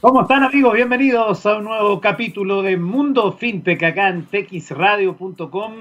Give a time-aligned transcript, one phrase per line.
[0.00, 0.72] ¿Cómo están amigos?
[0.72, 5.74] Bienvenidos a un nuevo capítulo de Mundo FinTech acá en texradio.com.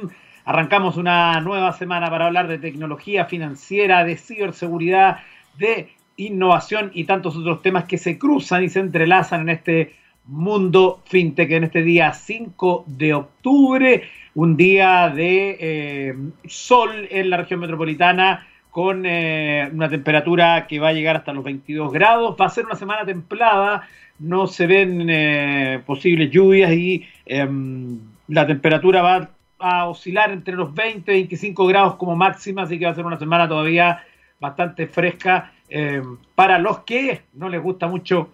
[0.44, 5.20] Arrancamos una nueva semana para hablar de tecnología financiera, de ciberseguridad,
[5.58, 9.96] de innovación y tantos otros temas que se cruzan y se entrelazan en este
[10.26, 14.04] mundo fintech en este día 5 de octubre,
[14.36, 16.16] un día de eh,
[16.46, 21.44] sol en la región metropolitana con eh, una temperatura que va a llegar hasta los
[21.44, 22.36] 22 grados.
[22.40, 23.88] Va a ser una semana templada,
[24.20, 30.74] no se ven eh, posibles lluvias y em, la temperatura va a oscilar entre los
[30.74, 34.04] 20 y 25 grados como máxima, así que va a ser una semana todavía
[34.40, 38.30] bastante fresca em, para los que no les gusta mucho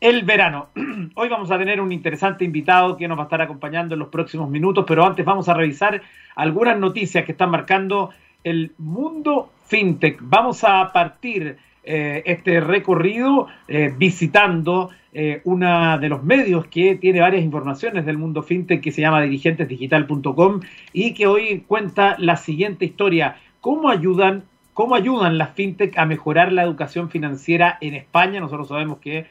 [0.00, 0.68] el verano.
[1.14, 4.08] Hoy vamos a tener un interesante invitado que nos va a estar acompañando en los
[4.08, 6.00] próximos minutos, pero antes vamos a revisar
[6.36, 8.10] algunas noticias que están marcando
[8.44, 10.18] el mundo fintech.
[10.20, 11.58] Vamos a partir
[11.90, 18.18] eh, este recorrido eh, visitando eh, una de los medios que tiene varias informaciones del
[18.18, 20.60] mundo fintech que se llama dirigentesdigital.com
[20.92, 23.38] y que hoy cuenta la siguiente historia.
[23.62, 24.44] ¿Cómo ayudan,
[24.74, 28.38] cómo ayudan las fintech a mejorar la educación financiera en España?
[28.38, 29.24] Nosotros sabemos que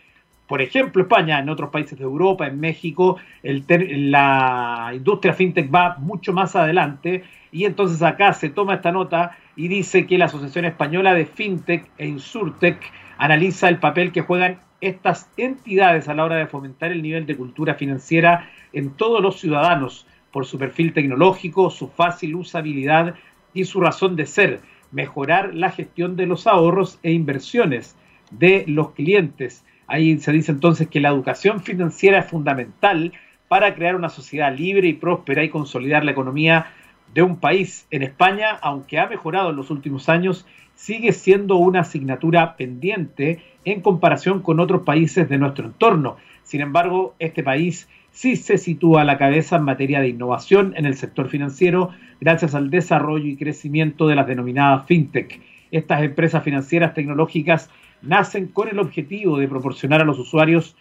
[0.48, 6.32] por ejemplo, España, en otros países de Europa, en México, la industria fintech va mucho
[6.32, 11.14] más adelante y entonces acá se toma esta nota y dice que la Asociación Española
[11.14, 12.80] de FinTech e Insurtech
[13.18, 17.36] analiza el papel que juegan estas entidades a la hora de fomentar el nivel de
[17.36, 23.16] cultura financiera en todos los ciudadanos por su perfil tecnológico, su fácil usabilidad
[23.54, 27.96] y su razón de ser, mejorar la gestión de los ahorros e inversiones
[28.30, 29.66] de los clientes.
[29.88, 33.14] Ahí se dice entonces que la educación financiera es fundamental
[33.48, 36.68] para crear una sociedad libre y próspera y consolidar la economía
[37.14, 37.88] de un país.
[37.90, 43.82] En España, aunque ha mejorado en los últimos años, sigue siendo una asignatura pendiente en
[43.82, 46.18] comparación con otros países de nuestro entorno.
[46.44, 50.86] Sin embargo, este país sí se sitúa a la cabeza en materia de innovación en
[50.86, 55.40] el sector financiero gracias al desarrollo y crecimiento de las denominadas fintech.
[55.72, 57.70] Estas empresas financieras tecnológicas
[58.02, 60.76] nacen con el objetivo de proporcionar a los usuarios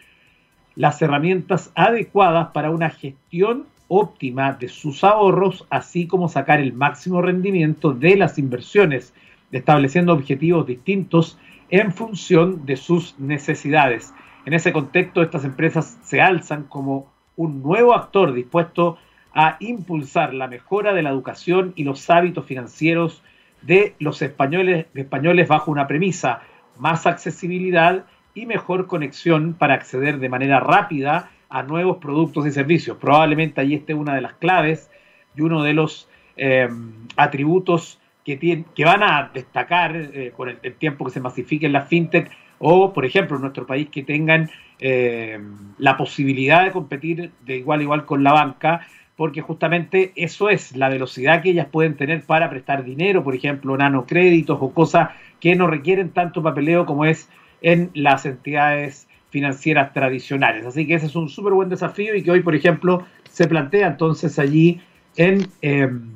[0.74, 7.22] las herramientas adecuadas para una gestión óptima de sus ahorros, así como sacar el máximo
[7.22, 9.14] rendimiento de las inversiones,
[9.52, 11.38] estableciendo objetivos distintos
[11.70, 14.12] en función de sus necesidades.
[14.44, 18.98] En ese contexto, estas empresas se alzan como un nuevo actor dispuesto
[19.34, 23.22] a impulsar la mejora de la educación y los hábitos financieros
[23.62, 26.40] de los españoles, españoles bajo una premisa,
[26.78, 28.04] más accesibilidad
[28.34, 32.98] y mejor conexión para acceder de manera rápida a nuevos productos y servicios.
[32.98, 34.90] Probablemente ahí esté una de las claves
[35.36, 36.68] y uno de los eh,
[37.16, 42.30] atributos que, que van a destacar eh, con el, tiempo que se masifiquen las fintech
[42.58, 44.50] o, por ejemplo, en nuestro país que tengan
[44.80, 45.38] eh,
[45.78, 50.76] la posibilidad de competir de igual a igual con la banca, porque justamente eso es
[50.76, 55.10] la velocidad que ellas pueden tener para prestar dinero, por ejemplo, nanocréditos o cosas
[55.40, 57.28] que no requieren tanto papeleo como es
[57.62, 60.66] en las entidades financieras tradicionales.
[60.66, 63.88] Así que ese es un súper buen desafío y que hoy, por ejemplo, se plantea
[63.88, 64.80] entonces allí
[65.16, 66.10] en em,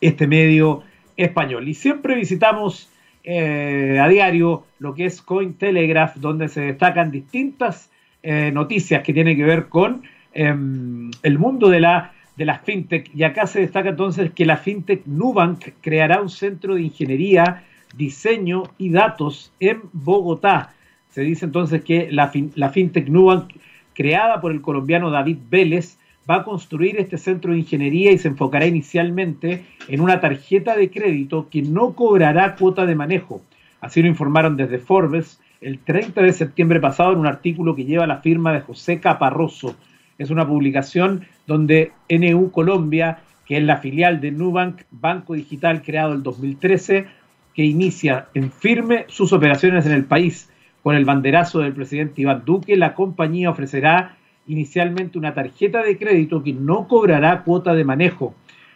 [0.00, 0.82] este medio
[1.16, 1.68] español.
[1.68, 2.90] Y siempre visitamos
[3.22, 7.90] eh, a diario lo que es Cointelegraph, donde se destacan distintas
[8.22, 10.02] eh, noticias que tienen que ver con
[10.32, 15.04] em, el mundo de la de fintech y acá se destaca entonces que la fintech
[15.06, 17.64] Nubank creará un centro de ingeniería,
[17.96, 20.72] diseño y datos en Bogotá.
[21.10, 23.50] Se dice entonces que la, la fintech Nubank,
[23.92, 25.98] creada por el colombiano David Vélez,
[26.30, 30.90] va a construir este centro de ingeniería y se enfocará inicialmente en una tarjeta de
[30.90, 33.40] crédito que no cobrará cuota de manejo.
[33.80, 38.06] Así lo informaron desde Forbes el 30 de septiembre pasado en un artículo que lleva
[38.06, 39.74] la firma de José Caparroso.
[40.18, 46.12] Es una publicación donde NU Colombia, que es la filial de Nubank, banco digital creado
[46.14, 47.06] en 2013,
[47.54, 50.50] que inicia en firme sus operaciones en el país
[50.82, 54.16] con el banderazo del presidente Iván Duque, la compañía ofrecerá
[54.46, 58.34] inicialmente una tarjeta de crédito que no cobrará cuota de manejo.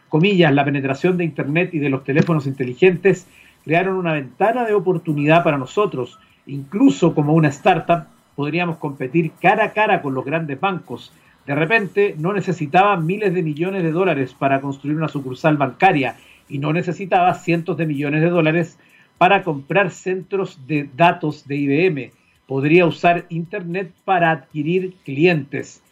[0.09, 3.27] Comillas, la penetración de Internet y de los teléfonos inteligentes
[3.65, 6.19] crearon una ventana de oportunidad para nosotros.
[6.47, 8.05] Incluso como una startup
[8.37, 11.13] podríamos competir cara a cara con los grandes bancos.
[11.47, 16.17] De repente no necesitaba miles de millones de dólares para construir una sucursal bancaria
[16.49, 18.79] y no necesitaba cientos de millones de dólares
[19.19, 22.13] para comprar centros de datos de IBM.
[22.47, 25.83] Podría usar Internet para adquirir clientes.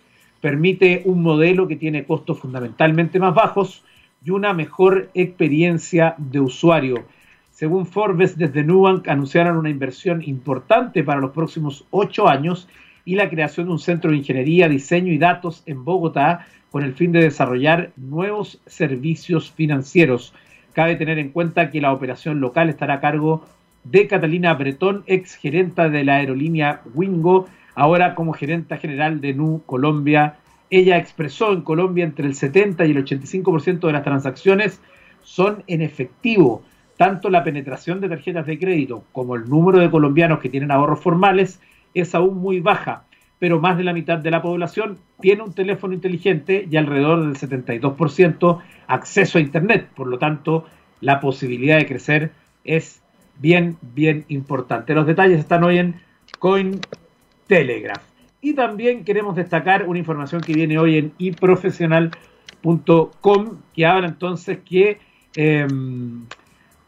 [0.40, 3.84] Permite un modelo que tiene costos fundamentalmente más bajos
[4.24, 7.04] y una mejor experiencia de usuario.
[7.50, 12.68] Según Forbes, desde Nubank anunciaron una inversión importante para los próximos ocho años
[13.04, 16.94] y la creación de un centro de ingeniería, diseño y datos en Bogotá con el
[16.94, 20.32] fin de desarrollar nuevos servicios financieros.
[20.72, 23.44] Cabe tener en cuenta que la operación local estará a cargo
[23.84, 29.62] de Catalina Bretón, ex gerenta de la aerolínea Wingo, ahora como gerenta general de Nu
[29.66, 30.36] Colombia.
[30.68, 34.80] Ella expresó en Colombia entre el 70 y el 85% de las transacciones
[35.22, 36.62] son en efectivo.
[36.96, 41.00] Tanto la penetración de tarjetas de crédito como el número de colombianos que tienen ahorros
[41.00, 41.60] formales
[41.94, 43.04] es aún muy baja,
[43.38, 47.36] pero más de la mitad de la población tiene un teléfono inteligente y alrededor del
[47.36, 49.88] 72% acceso a Internet.
[49.94, 50.66] Por lo tanto,
[51.00, 52.32] la posibilidad de crecer
[52.64, 53.00] es
[53.38, 54.94] bien, bien importante.
[54.94, 55.94] Los detalles están hoy en
[56.38, 58.10] Cointelegraph.
[58.42, 64.98] Y también queremos destacar una información que viene hoy en iprofesional.com que habla entonces que
[65.36, 66.24] em,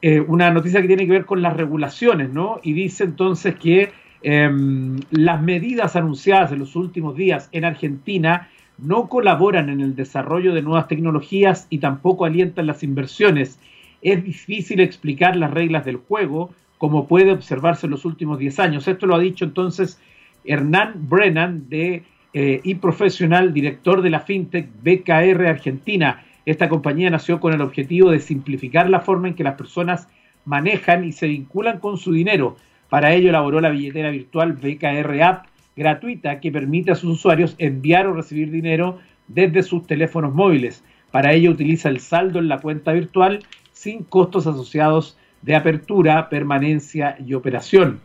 [0.01, 2.59] eh, una noticia que tiene que ver con las regulaciones, ¿no?
[2.63, 3.93] Y dice entonces que
[4.23, 8.49] em, las medidas anunciadas en los últimos días en Argentina
[8.79, 13.59] no colaboran en el desarrollo de nuevas tecnologías y tampoco alientan las inversiones
[14.03, 18.89] es difícil explicar las reglas del juego, como puede observarse en los últimos 10 años.
[18.89, 20.01] Esto lo ha dicho entonces
[20.45, 22.03] Hernán Brennan de
[22.35, 26.25] eh, profesional director de la fintech BKR Argentina.
[26.45, 30.09] Esta compañía nació con el objetivo de simplificar la forma en que las personas
[30.45, 32.57] manejan y se vinculan con su dinero.
[32.93, 38.07] Para ello elaboró la billetera virtual BKR App gratuita que permite a sus usuarios enviar
[38.07, 38.99] o recibir dinero
[39.29, 40.85] desde sus teléfonos móviles.
[41.11, 47.17] Para ello utiliza el saldo en la cuenta virtual sin costos asociados de apertura, permanencia
[47.19, 48.01] y operación.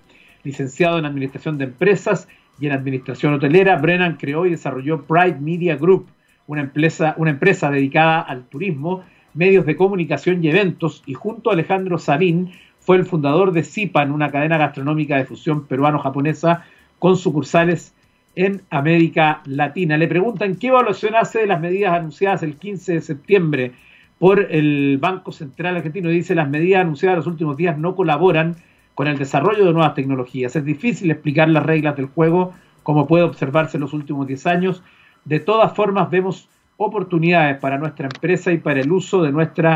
[0.45, 5.75] Licenciado en Administración de Empresas y en Administración Hotelera, Brennan creó y desarrolló Pride Media
[5.75, 6.07] Group,
[6.47, 12.53] una empresa, dedicada al turismo, medios de comunicación y eventos, y junto a Alejandro Sarín
[12.87, 16.63] fue el fundador de Zipan, una cadena gastronómica de fusión peruano-japonesa
[16.99, 17.93] con sucursales
[18.33, 19.97] en América Latina.
[19.97, 23.71] Le preguntan qué evaluación hace de las medidas anunciadas el 15 de septiembre
[24.19, 26.09] por el Banco Central Argentino.
[26.09, 28.55] Dice las medidas anunciadas en los últimos días no colaboran
[28.95, 30.55] con el desarrollo de nuevas tecnologías.
[30.55, 34.81] Es difícil explicar las reglas del juego como puede observarse en los últimos 10 años.
[35.25, 36.47] De todas formas, vemos
[36.77, 39.75] oportunidades para nuestra empresa y para el uso de nuestra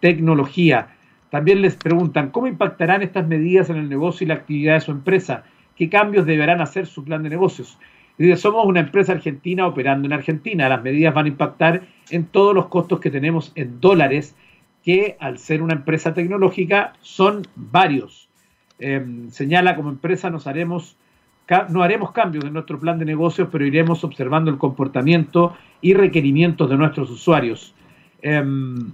[0.00, 0.88] tecnología.
[1.30, 4.90] También les preguntan cómo impactarán estas medidas en el negocio y la actividad de su
[4.90, 5.44] empresa,
[5.76, 7.78] qué cambios deberán hacer su plan de negocios.
[8.16, 10.68] Dice, somos una empresa argentina operando en Argentina.
[10.68, 14.34] Las medidas van a impactar en todos los costos que tenemos en dólares,
[14.82, 18.28] que al ser una empresa tecnológica son varios.
[18.80, 20.96] Em, señala como empresa nos haremos
[21.70, 26.68] no haremos cambios en nuestro plan de negocios, pero iremos observando el comportamiento y requerimientos
[26.68, 27.74] de nuestros usuarios.
[28.20, 28.92] Em,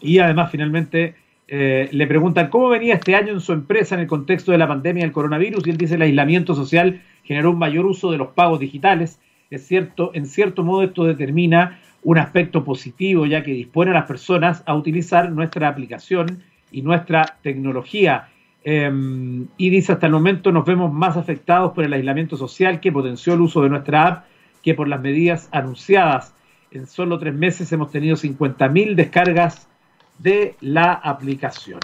[0.00, 1.14] y además, finalmente,
[1.52, 4.68] eh, le preguntan cómo venía este año en su empresa en el contexto de la
[4.68, 8.28] pandemia del coronavirus y él dice el aislamiento social generó un mayor uso de los
[8.28, 9.18] pagos digitales.
[9.50, 14.06] Es cierto, en cierto modo esto determina un aspecto positivo, ya que dispone a las
[14.06, 18.28] personas a utilizar nuestra aplicación y nuestra tecnología.
[18.62, 22.92] Em, y dice, hasta el momento nos vemos más afectados por el aislamiento social que
[22.92, 24.24] potenció el uso de nuestra app
[24.62, 26.32] que por las medidas anunciadas.
[26.70, 29.69] En solo tres meses hemos tenido 50.000 descargas
[30.22, 31.80] de la aplicación.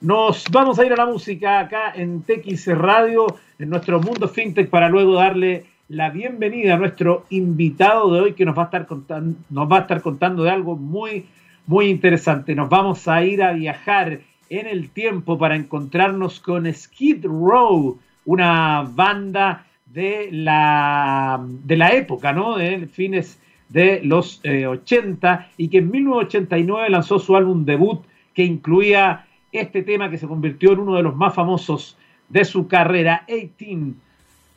[0.00, 3.26] Nos vamos a ir a la música acá en TX Radio,
[3.58, 8.44] en nuestro mundo fintech, para luego darle la bienvenida a nuestro invitado de hoy que
[8.44, 11.26] nos va a estar contando, nos va a estar contando de algo muy,
[11.66, 12.54] muy interesante.
[12.54, 18.88] Nos vamos a ir a viajar en el tiempo para encontrarnos con Skid Row, una
[18.88, 22.56] banda de la, de la época, ¿no?
[22.56, 28.02] De fines de los 80 eh, y que en 1989 lanzó su álbum debut
[28.34, 31.96] que incluía este tema que se convirtió en uno de los más famosos
[32.28, 33.94] de su carrera, 18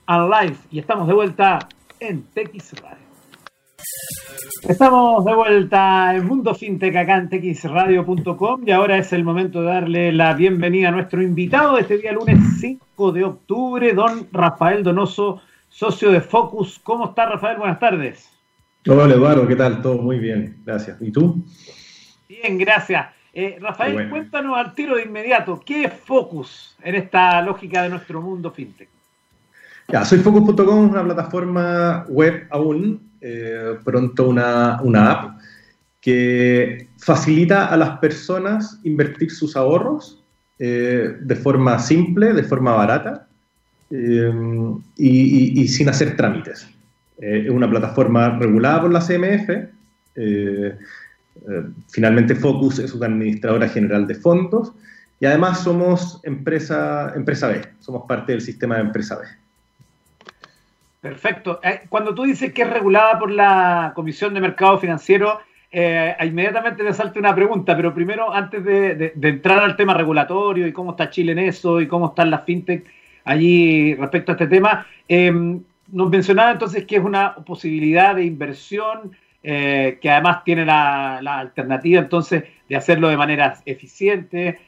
[0.06, 0.58] Alive.
[0.70, 1.60] Y estamos de vuelta
[2.00, 3.04] en TX Radio.
[4.68, 9.68] Estamos de vuelta en Mundo Fintech acá en txradio.com y ahora es el momento de
[9.68, 14.84] darle la bienvenida a nuestro invitado de este día lunes 5 de octubre, don Rafael
[14.84, 16.80] Donoso, socio de Focus.
[16.84, 17.58] ¿Cómo está Rafael?
[17.58, 18.33] Buenas tardes.
[18.86, 19.82] Hola Eduardo, ¿qué tal?
[19.82, 20.98] Todo muy bien, gracias.
[21.00, 21.46] ¿Y tú?
[22.28, 23.08] Bien, gracias.
[23.34, 28.22] Eh, Rafael, cuéntanos al tiro de inmediato, ¿qué es Focus en esta lógica de nuestro
[28.22, 28.90] mundo fintech?
[29.88, 35.40] Ya, soy Focus.com, una plataforma web aún, eh, pronto una, app
[36.02, 40.22] que facilita a las personas invertir sus ahorros
[40.60, 43.28] eh, de forma simple, de forma barata
[43.90, 46.73] y, sin hacer trámites.
[47.20, 49.50] Es una plataforma regulada por la CMF
[50.16, 54.72] eh, finalmente Focus es una administradora general de fondos
[55.20, 59.26] y además somos empresa, empresa B, somos parte del sistema de empresa B.
[61.02, 61.60] Perfecto.
[61.64, 65.40] Eh, cuando tú dices que es regulada por la Comisión de Mercado Financiero,
[65.72, 70.72] eh, inmediatamente me salta una pregunta, pero primero, antes de, entrar al tema regulatorio y
[70.72, 72.86] cómo está Chile en eso y cómo están las fintech
[73.26, 75.62] allí respecto a este tema, em,
[75.94, 82.02] nos mencionaba entonces que es una posibilidad de inversión eh, que además tiene la, alternativa
[82.02, 84.60] entonces de hacerlo de manera eficiente,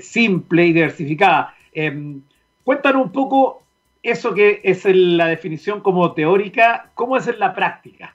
[0.00, 1.54] simple y diversificada.
[1.72, 2.20] Em,
[2.64, 3.62] cuéntanos un poco
[4.02, 8.14] eso que es la definición como teórica, ¿cómo es en la práctica?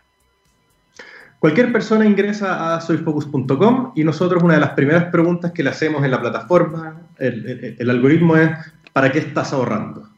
[1.39, 6.03] Cualquier persona ingresa a soyfocus.com y nosotros una de las primeras preguntas que le hacemos
[6.03, 8.49] en la plataforma, el, algoritmo es,
[8.91, 10.09] ¿para qué estás ahorrando?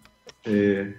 [0.45, 0.95] Eh,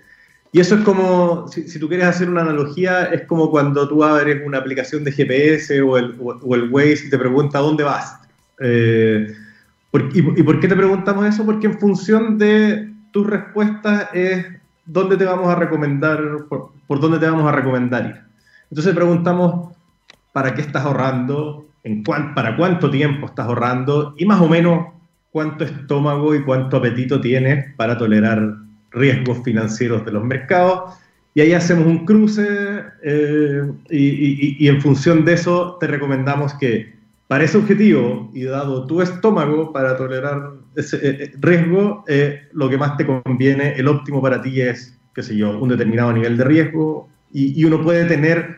[0.52, 4.42] y eso es como, si, tú quieres hacer una analogía, es como cuando tú abres
[4.44, 8.18] una aplicación de GPS o el, o, el Waze y te pregunta dónde vas.
[8.58, 9.32] Eh,
[10.12, 11.46] y, por qué te preguntamos eso?
[11.46, 14.44] Porque en función de tus respuestas es
[14.86, 18.20] dónde te vamos a recomendar, por, dónde te vamos a recomendar ir.
[18.70, 19.76] Entonces preguntamos,
[20.32, 21.66] ¿para qué estás ahorrando?
[21.84, 24.14] En ¿Para cuánto tiempo estás ahorrando?
[24.18, 24.88] Y más o menos,
[25.30, 28.56] ¿cuánto estómago y cuánto apetito tienes para tolerar
[28.90, 30.94] riesgos financieros de los mercados?
[31.34, 32.44] Y ahí hacemos un cruce
[33.02, 39.00] eh, y, en función de eso te recomendamos que para ese objetivo y dado tu
[39.00, 44.20] estómago para tolerar ese eh, eh, riesgo, eh, lo que más te conviene, el óptimo
[44.20, 48.56] para ti es, qué sé yo, un determinado nivel de riesgo y, uno puede tener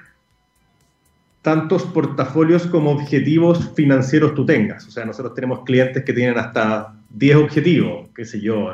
[1.43, 4.87] tantos portafolios como objetivos financieros tú tengas.
[4.87, 8.71] O sea, nosotros tenemos clientes que tienen hasta 10 objetivos, qué sé yo,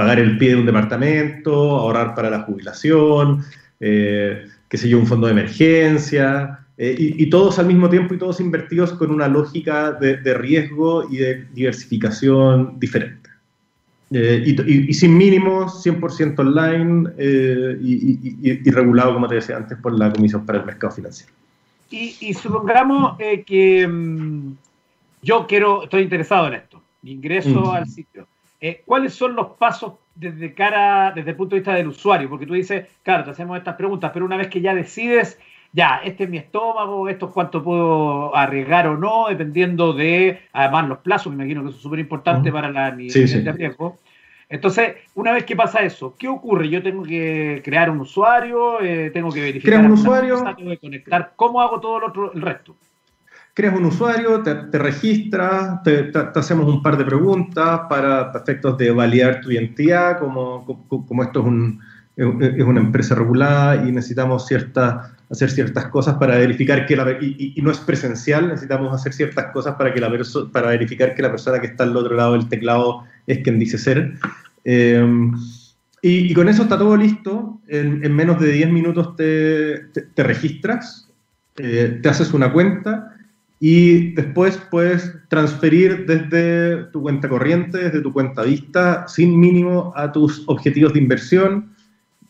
[0.00, 3.44] pagar el pie de un departamento, ahorrar para la jubilación,
[3.78, 8.40] qué sé yo, un fondo de emergencia, eh, y, todos al mismo tiempo y todos
[8.40, 13.28] invertidos con una lógica de, riesgo y de diversificación diferente.
[14.10, 20.10] Eh, y, sin mínimos, 100% online eh, y, regulado, como te decía antes, por la
[20.10, 21.34] Comisión para el Mercado Financiero.
[21.90, 24.52] Y, supongamos que mm,
[25.20, 27.70] yo quiero, estoy interesado en esto, ingreso mm.
[27.72, 28.26] al sitio.
[28.84, 32.28] ¿Cuáles son los pasos desde cara, desde el punto de vista del usuario?
[32.28, 35.38] Porque tú dices, claro, te hacemos estas preguntas, pero una vez que ya decides
[35.72, 40.88] ya, este es mi estómago, esto es cuánto puedo arriesgar o no, dependiendo de, además,
[40.88, 43.98] los plazos, me imagino que eso es súper importante para la nivel de riesgo.
[44.48, 46.68] Entonces, una vez que pasa eso, ¿qué ocurre?
[46.68, 49.84] Yo tengo que crear un usuario, eh, tengo que verificar.
[49.84, 50.42] Un usuario.
[50.56, 51.34] tengo que conectar.
[51.36, 52.74] ¿Cómo hago todo el, otro, el resto?
[53.54, 59.40] Creas un usuario, te, registras, te, hacemos un par de preguntas para efectos de validar
[59.40, 61.80] tu identidad, como, como, esto es, un,
[62.16, 67.54] es una empresa regulada y necesitamos cierta hacer ciertas cosas para verificar que la y,
[67.56, 70.10] y, no es presencial, necesitamos hacer ciertas cosas para que la
[70.52, 73.78] para verificar que la persona que está al otro lado del teclado es quien dice
[73.78, 74.14] ser.
[74.64, 75.32] Em,
[76.02, 77.60] y, con eso está todo listo.
[77.68, 79.78] En, menos de 10 minutos te,
[80.14, 81.08] te, registras,
[81.56, 83.14] eh, te haces una cuenta
[83.62, 90.10] y después puedes transferir desde tu cuenta corriente, desde tu cuenta vista, sin mínimo a
[90.10, 91.74] tus objetivos de inversión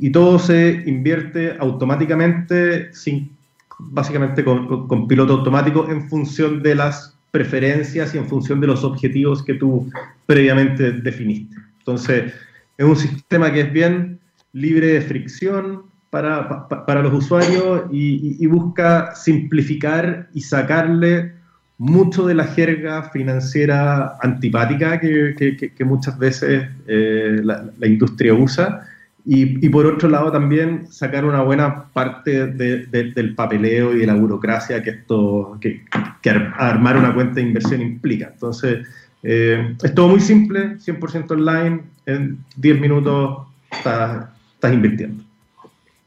[0.00, 3.30] y todo se invierte automáticamente, sin,
[3.78, 9.44] básicamente con, piloto automático, en función de las preferencias y en función de los objetivos
[9.44, 9.88] que tú
[10.26, 11.54] previamente definiste.
[11.78, 12.32] Entonces,
[12.76, 14.18] es un sistema que es bien
[14.52, 21.33] libre de fricción para, para los usuarios y, busca simplificar y sacarle
[21.79, 25.35] mucho de la jerga financiera antipática que,
[25.76, 28.87] que, muchas veces eh, la, industria usa
[29.25, 34.83] y, por otro lado también sacar una buena parte del papeleo y de la burocracia
[34.83, 35.83] que esto que,
[36.59, 38.31] armar una cuenta de inversión implica.
[38.33, 38.87] Entonces,
[39.23, 44.29] eh, es todo muy simple, 100% online, en 10 minutos estás,
[44.73, 45.29] invirtiendo.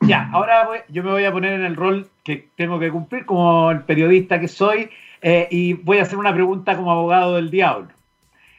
[0.06, 3.72] Ya, ahora yo me voy a poner en el rol que tengo que cumplir como
[3.72, 4.90] el periodista que soy
[5.22, 7.88] eh, y voy a hacer una pregunta como abogado del diablo.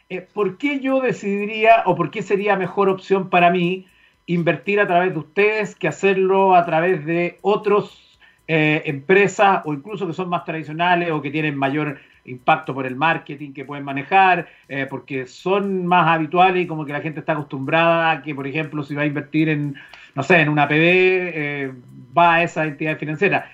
[0.08, 3.86] Eh, ¿Por qué yo decidiría o por qué sería mejor opción para mí
[4.26, 10.06] invertir a través de ustedes que hacerlo a través de otras eh, empresas o incluso
[10.06, 14.48] que son más tradicionales o que tienen mayor impacto por el marketing que pueden manejar,
[14.68, 18.46] eh, porque son más habituales y como que la gente está acostumbrada a que, por
[18.46, 19.76] ejemplo, si va a invertir en,
[20.14, 21.72] no sé, en una PB, eh,
[22.16, 23.50] va a esa entidad financiera.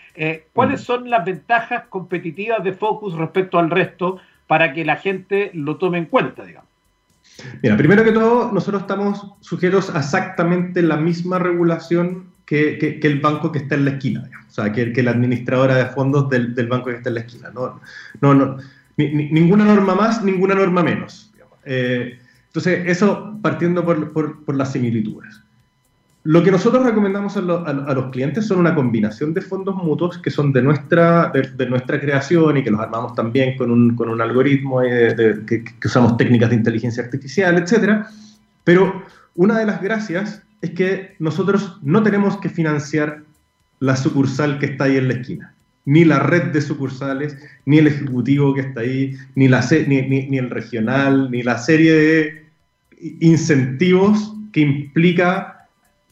[0.52, 0.84] ¿Cuáles mm.
[0.84, 5.98] son las ventajas competitivas de Focus respecto al resto para que la gente lo tome
[5.98, 6.68] en cuenta, digamos?
[7.62, 13.52] Mira, primero que todo, nosotros estamos sujetos a exactamente la misma regulación que, el banco
[13.52, 16.96] que está en la esquina, o sea, que, la administradora de fondos del, banco que
[16.96, 17.50] está en la esquina.
[17.54, 17.80] No,
[18.20, 18.56] no, no
[18.96, 21.32] ninguna norma más, ninguna norma menos.
[21.64, 25.40] Eh, entonces, eso partiendo por, las similitudes.
[26.22, 30.52] Lo que nosotros recomendamos a, los clientes son una combinación de fondos mutuos que son
[30.52, 34.80] de nuestra, de, nuestra creación y que los armamos también con un, con un algoritmo
[34.82, 38.04] que, usamos técnicas de inteligencia artificial, etc.
[38.64, 39.02] Pero
[39.34, 43.22] una de las gracias es que nosotros no tenemos que financiar
[43.78, 45.54] la sucursal que está ahí en la esquina,
[45.86, 50.36] ni la red de sucursales, ni el ejecutivo que está ahí, ni, la, ni, ni,
[50.36, 52.46] el regional, ni la serie de
[53.20, 55.59] incentivos que implica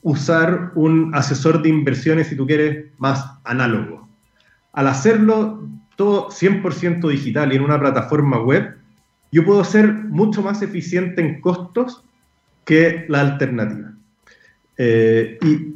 [0.09, 4.09] usar un asesor de inversiones, si tú quieres, más análogo.
[4.73, 8.75] Al hacerlo todo 100% digital y en una plataforma web,
[9.31, 12.03] yo puedo ser mucho más eficiente en costos
[12.65, 13.93] que la alternativa.
[14.79, 15.75] Eh, y,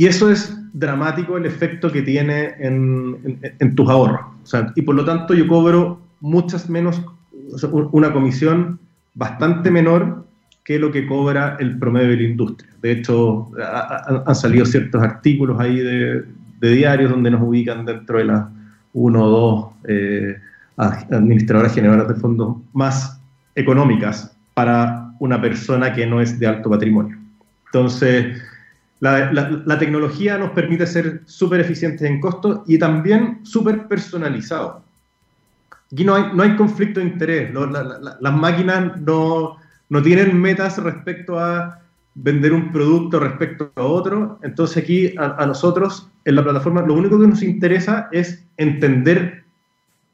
[0.00, 4.20] y, eso es dramático el efecto que tiene en, en, tus ahorros.
[4.76, 7.02] y por lo tanto yo cobro muchas menos,
[7.72, 8.78] una comisión
[9.14, 10.24] bastante menor
[10.64, 12.70] que lo que cobra el promedio de la industria.
[12.80, 13.50] De hecho,
[14.26, 16.24] han salido ciertos artículos ahí de,
[16.60, 18.46] diarios donde nos ubican dentro de las
[18.92, 20.36] uno o dos eh,
[20.76, 23.20] administradoras generales de fondos más
[23.54, 27.18] económicas para una persona que no es de alto patrimonio.
[27.66, 28.40] Entonces,
[29.00, 34.82] la, tecnología nos permite ser súper eficientes en costos y también súper personalizados.
[35.92, 37.52] Aquí no hay, no hay conflicto de interés.
[37.52, 39.56] las máquinas no,
[39.92, 41.78] no tienen metas respecto a
[42.14, 44.38] vender un producto respecto a otro.
[44.42, 49.44] Entonces aquí a, nosotros en la plataforma lo único que nos interesa es entender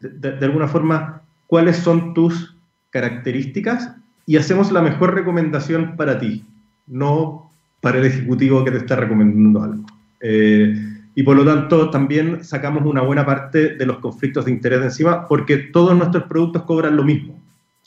[0.01, 2.57] de, alguna forma cuáles son tus
[2.91, 3.95] características
[4.27, 6.45] y hacemos la mejor recomendación para ti,
[6.89, 7.49] no
[7.81, 9.85] para el ejecutivo que te está recomendando algo.
[10.21, 10.75] Eh,
[11.15, 14.87] y por lo tanto también sacamos una buena parte de los conflictos de interés de
[14.87, 17.39] encima porque todos nuestros productos cobran lo mismo.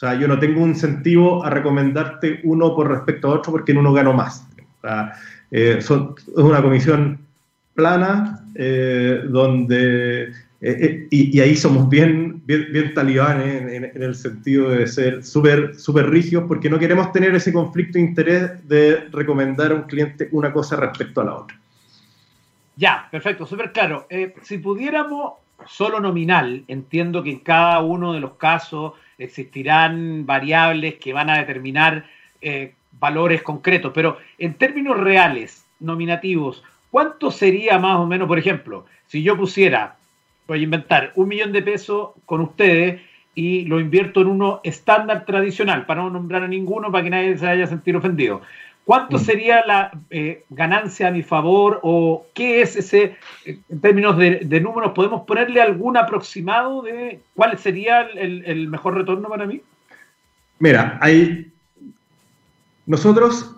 [0.02, 3.78] Sea, yo no tengo un incentivo a recomendarte uno por respecto a otro porque en
[3.78, 4.48] uno gano más.
[4.80, 5.14] O sea,
[5.52, 7.20] eh, es una comisión
[7.76, 15.24] plana eh, donde eh, y, ahí somos bien, bien, talibanes en, el sentido de ser
[15.24, 19.84] súper super rígidos porque no queremos tener ese conflicto de interés de recomendar a un
[19.84, 21.60] cliente una cosa respecto a la otra.
[22.76, 24.08] Ya, perfecto, súper claro.
[24.42, 25.34] Si pudiéramos
[25.68, 31.38] solo nominal, entiendo que en cada uno de los casos existirán variables que van a
[31.38, 32.06] determinar
[33.00, 39.22] valores concretos, pero en términos reales, nominativos, ¿cuánto sería más o menos, por ejemplo, si
[39.24, 39.96] yo pusiera
[40.48, 43.02] voy a inventar un millón de pesos con ustedes
[43.34, 47.38] y lo invierto en uno estándar tradicional, para no nombrar a ninguno, para que nadie
[47.38, 48.42] se haya sentido ofendido.
[48.86, 49.20] ¿Cuánto mm.
[49.20, 53.16] sería la eh, ganancia a mi favor o qué es ese,
[53.46, 58.96] eh, en términos de, números, podemos ponerle algún aproximado de cuál sería el, el mejor
[58.96, 59.62] retorno para mí?
[60.60, 61.52] Mira, hay,
[62.86, 63.56] nosotros,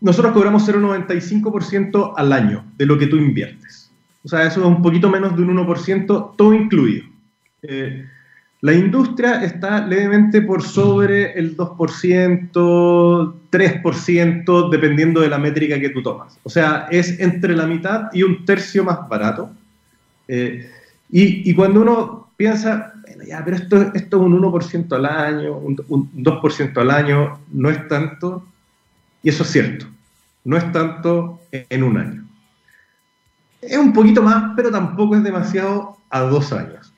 [0.00, 3.90] nosotros cobramos 0,95% al año de lo que tú inviertes.
[4.24, 7.06] O sea, eso es un poquito menos de un 1%, todo incluido.
[7.62, 8.04] Eh,
[8.60, 16.02] la industria está levemente por sobre el 2%, 3%, dependiendo de la métrica que tú
[16.02, 16.36] tomas.
[16.42, 19.50] O sea, es entre la mitad y un tercio más barato.
[20.26, 20.68] Eh,
[21.10, 25.80] y, cuando uno piensa, bueno, ya, pero esto, esto es un 1% al año, un,
[25.88, 28.44] un 2% al año, no es tanto,
[29.22, 29.86] y eso es cierto,
[30.44, 32.24] no es tanto en un año.
[33.62, 36.92] Es un poquito más, pero tampoco es demasiado a dos años.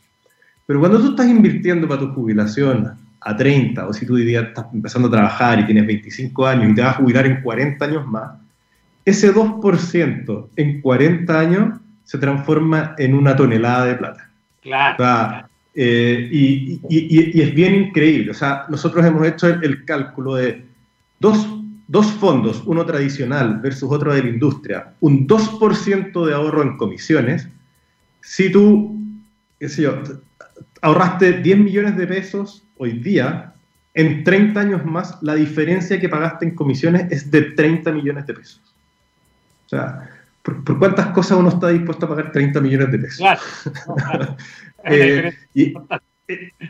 [0.71, 4.67] Pero cuando tú estás invirtiendo para tu jubilación a 30, o si tú dirías estás
[4.73, 8.07] empezando a trabajar y tienes 25 años y te vas a jubilar en 40 años
[8.07, 8.39] más,
[9.05, 14.31] ese 2% en 40 años se transforma en una tonelada de plata.
[14.63, 15.49] Claro.
[15.75, 18.31] Eh, y, es bien increíble.
[18.31, 20.67] O sea, nosotros hemos hecho el, el cálculo de
[21.19, 21.49] dos
[21.89, 27.49] dos fondos, uno tradicional versus otro de la industria, un 2% de ahorro en comisiones,
[28.21, 29.00] si tú,
[29.61, 30.03] qué sé yo,
[30.81, 33.53] ahorraste 10 millones de pesos hoy día,
[33.93, 38.35] en 30 años más la diferencia que pagaste en comisiones es de 30 millones de
[38.35, 38.63] pesos.
[39.67, 40.09] O sea,
[40.43, 43.19] ¿por, cuántas cosas uno está dispuesto a pagar 30 millones de pesos?
[43.19, 44.37] Claro.
[44.83, 45.75] Eh, eh,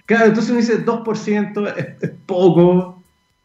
[0.05, 3.01] claro, entonces uno dice 2% es poco,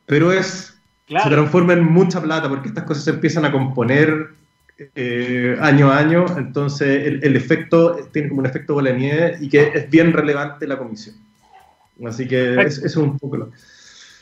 [0.07, 0.75] pero es
[1.07, 4.29] se transforma en mucha plata porque estas cosas se empiezan a componer
[4.77, 9.49] eh, año a año, entonces el, efecto tiene como un efecto bola de nieve y
[9.49, 11.15] que es bien relevante la comisión.
[12.05, 13.51] Así que eso es un poco lo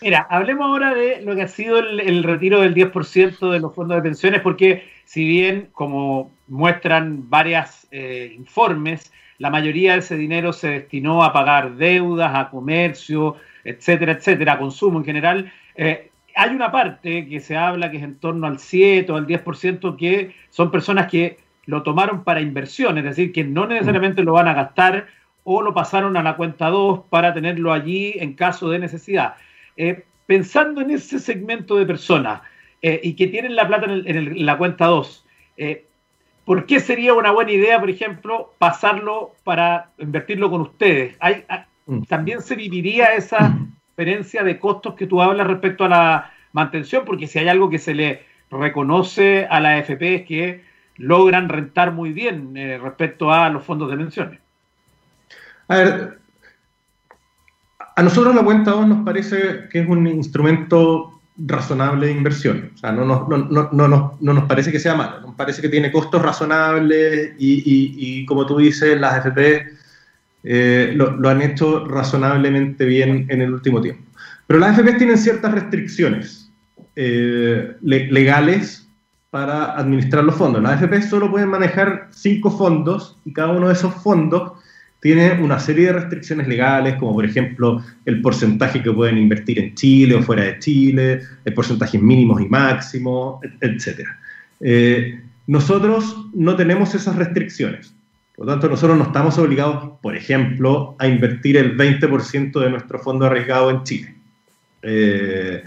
[0.03, 3.95] Mira, hablemos ahora de lo que ha sido el, retiro del 10% de los fondos
[3.95, 10.51] de pensiones, porque si bien, como muestran varios eh, informes, la mayoría de ese dinero
[10.51, 16.51] se destinó a pagar deudas, a comercio, etcétera, etcétera, a consumo en general, eh, hay
[16.51, 20.35] una parte que se habla que es en torno al 7 o al 10% que
[20.49, 24.53] son personas que lo tomaron para inversión, es decir, que no necesariamente lo van a
[24.53, 25.07] gastar
[25.43, 29.35] o lo pasaron a la cuenta 2 para tenerlo allí en caso de necesidad.
[29.77, 32.41] Eh, pensando en ese segmento de personas
[32.81, 35.25] eh, y que tienen la plata en, la cuenta 2,
[35.57, 35.85] eh,
[36.45, 41.15] ¿por qué sería una buena idea, por ejemplo, pasarlo para invertirlo con ustedes?
[41.19, 41.45] ¿Hay,
[41.85, 42.03] mm.
[42.03, 43.57] ¿También se viviría esa
[43.95, 47.03] diferencia de costos que tú hablas respecto a la mantención?
[47.05, 50.63] Porque si hay algo que se le reconoce a la AFP es que
[50.97, 54.39] logran rentar muy bien eh, respecto a los fondos de pensiones.
[55.67, 56.19] A ver,
[57.95, 62.71] a nosotros la cuenta 2 nos parece que es un instrumento razonable de inversión.
[62.75, 65.61] O sea, no nos, no, no, no, no nos parece que sea malo, nos parece
[65.61, 67.63] que tiene costos razonables y,
[68.19, 69.82] y, como tú dices, las FP
[70.43, 74.03] eh, lo, han hecho razonablemente bien en el último tiempo.
[74.47, 76.51] Pero las FP tienen ciertas restricciones
[76.95, 78.87] eh, legales
[79.29, 80.61] para administrar los fondos.
[80.61, 84.51] Las FP solo pueden manejar cinco fondos y cada uno de esos fondos
[85.03, 89.75] tiene una serie de restricciones legales, como por ejemplo el porcentaje que pueden invertir en
[89.75, 94.07] Chile o fuera de Chile, el porcentaje mínimos y máximos, etc.
[94.61, 97.92] Eh, nosotros no tenemos esas restricciones.
[98.35, 102.99] Por lo tanto, nosotros no estamos obligados, por ejemplo, a invertir el 20% de nuestro
[102.99, 104.15] fondo arriesgado en Chile.
[104.81, 105.63] Eh,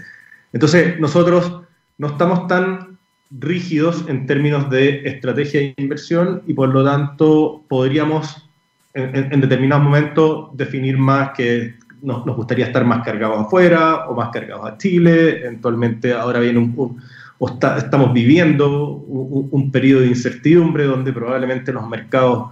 [0.51, 1.61] entonces, nosotros
[1.97, 2.97] no estamos tan
[3.31, 8.47] rígidos en términos de estrategia de inversión y por lo tanto podríamos
[8.93, 14.65] en, determinados momentos definir más que nos, gustaría estar más cargados afuera o más cargados
[14.65, 15.41] a Chile.
[15.41, 17.01] Eventualmente ahora viene un,
[17.39, 22.49] o estamos viviendo un, periodo de incertidumbre donde probablemente los mercados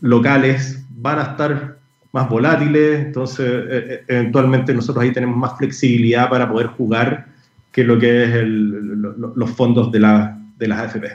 [0.00, 1.78] locales van a estar
[2.12, 7.26] más volátiles, entonces e, e, eventualmente nosotros ahí tenemos más flexibilidad para poder jugar
[7.72, 11.06] que lo que es los fondos de, la, de las AFP.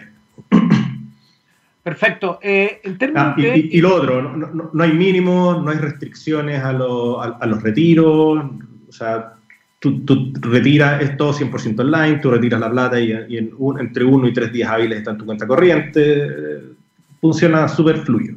[1.84, 2.40] Perfecto.
[2.42, 7.64] Eh, en términos ah, y, lo otro, no, hay mínimos, no hay restricciones a, los
[7.64, 8.44] retiros,
[8.90, 9.37] o sea,
[9.80, 14.34] tú, retiras, es todo 100% online, tú retiras la plata y, en entre uno y
[14.34, 16.62] tres días hábiles está en tu cuenta corriente,
[17.22, 18.36] funciona súper fluido.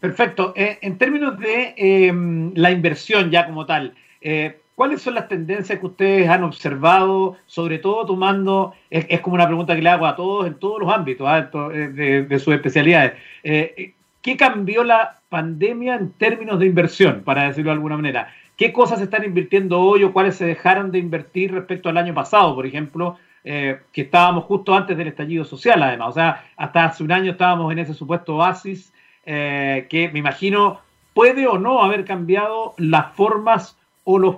[0.00, 0.52] Perfecto.
[0.56, 5.78] Eh, en términos de em, la inversión ya como tal, eh, ¿Cuáles son las tendencias
[5.78, 10.16] que ustedes han observado, sobre todo tomando, es, como una pregunta que le hago a
[10.16, 11.50] todos en todos los ámbitos ¿ah?
[11.74, 17.74] eh, de, sus especialidades, ¿qué cambió la pandemia en términos de inversión, para decirlo de
[17.74, 18.34] alguna manera?
[18.62, 22.14] ¿Qué cosas se están invirtiendo hoy o cuáles se dejaron de invertir respecto al año
[22.14, 26.10] pasado, por ejemplo, eh, que estábamos justo antes del estallido social, además?
[26.10, 28.92] O sea, hasta hace un año estábamos en ese supuesto oasis
[29.24, 30.80] que me imagino
[31.12, 34.36] puede o no haber cambiado las formas o los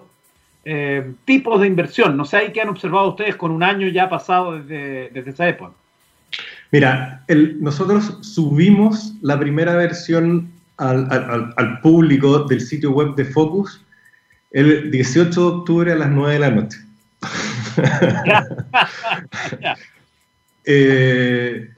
[0.65, 2.17] eh, tipos de inversión.
[2.17, 5.73] No sé, ahí que han observado ustedes con un año ya pasado desde, esa época.
[6.73, 7.23] Mira,
[7.61, 13.85] nosotros subimos la primera versión al, público del sitio web de Focus
[14.55, 16.79] el 18 de octubre a las 9 de la noche.
[20.65, 21.71] eh,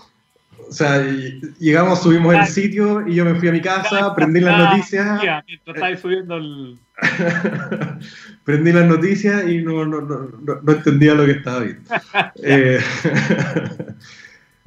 [0.69, 1.03] o sea,
[1.59, 5.21] llegamos, subimos el sitio y yo me fui a mi casa, prendí las noticias.
[6.03, 6.39] subiendo
[8.45, 10.31] prendí las noticias y no, no, no,
[10.63, 11.83] no, entendía lo que estaba viendo.
[12.43, 12.79] Eh,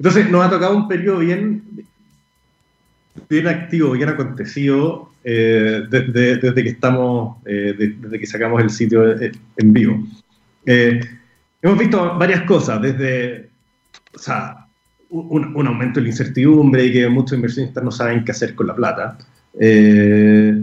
[0.00, 1.62] entonces, nos ha tocado un periodo bien,
[3.28, 9.20] bien activo, bien acontecido eh, desde, desde, que estamos, eh, desde que sacamos el sitio
[9.20, 10.02] en vivo.
[10.64, 13.50] hemos visto varias cosas, desde,
[14.14, 14.66] o sea,
[15.10, 18.74] un, aumento de la incertidumbre y que muchos inversionistas no saben qué hacer con la
[18.74, 19.18] plata.
[19.58, 20.54] Eh,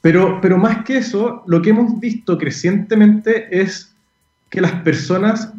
[0.00, 3.94] pero, pero más que eso, lo que hemos visto crecientemente es
[4.50, 5.52] que las personas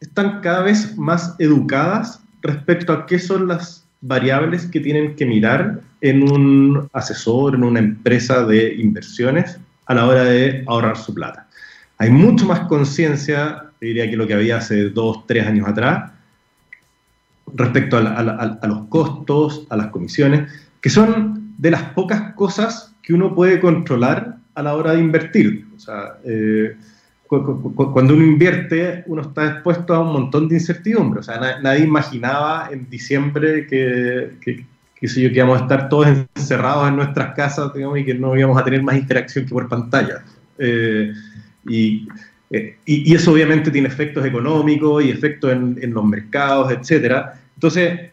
[0.00, 5.80] están cada vez más educadas respecto a qué son las variables que tienen que mirar
[6.00, 11.46] en un asesor, en una empresa de inversiones a la hora de ahorrar su plata.
[11.98, 16.10] Hay mucho más conciencia, diría que lo que había hace dos, tres años atrás,
[17.54, 23.34] respecto a, los costos, a las comisiones, que son de las pocas cosas que uno
[23.34, 25.66] puede controlar a la hora de invertir.
[25.76, 26.76] O sea, eh,
[27.38, 31.20] cuando uno invierte, uno está expuesto a un montón de incertidumbre.
[31.20, 34.64] O sea, nadie imaginaba en diciembre que, que,
[35.00, 38.96] íbamos a estar todos encerrados en nuestras casas y que no íbamos a tener más
[38.96, 40.22] interacción que por pantalla.
[40.58, 41.12] Eh,
[41.66, 42.06] y
[42.52, 47.30] eh, y, eso obviamente tiene efectos económicos y efectos en, los mercados, etc.
[47.54, 48.12] Entonces,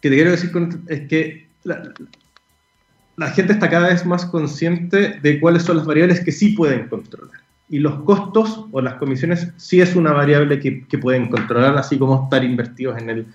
[0.00, 0.52] que te quiero decir
[0.86, 6.30] es que la, gente está cada vez más consciente de cuáles son las variables que
[6.30, 7.40] sí pueden controlar.
[7.68, 12.24] Y los costos o las comisiones sí es una variable que, pueden controlar, así como
[12.24, 13.26] estar invertidos en el,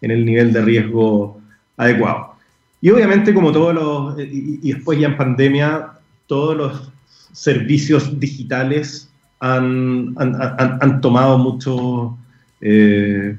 [0.00, 1.40] en el nivel de riesgo
[1.76, 2.34] adecuado.
[2.80, 5.92] Y obviamente, como todos los, y, después ya en pandemia,
[6.26, 6.92] todos los
[7.32, 12.16] servicios digitales han, han, tomado mucho,
[12.60, 13.36] eh,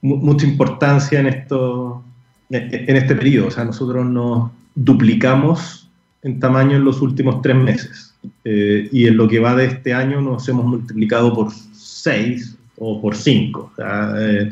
[0.00, 2.02] mucha importancia en, esto,
[2.50, 3.48] en este periodo.
[3.48, 5.88] O sea, nosotros nos duplicamos
[6.22, 8.09] en tamaño en los últimos tres meses.
[8.44, 13.00] Eh, y en lo que va de este año nos hemos multiplicado por seis o
[13.00, 13.72] por cinco.
[13.78, 14.50] Eh,